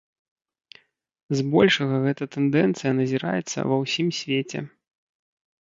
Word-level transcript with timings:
Збольшага 1.41 1.95
гэтая 2.07 2.29
тэндэнцыя 2.37 2.91
назіраецца 3.03 3.57
ва 3.73 3.81
ўсім 3.85 4.07
свеце. 4.25 4.59